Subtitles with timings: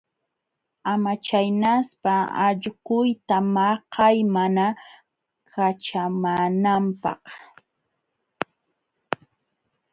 [0.91, 2.13] Ama chaynaspa
[2.47, 4.65] allquyta maqay mana
[5.49, 7.23] kaćhumaananpaq.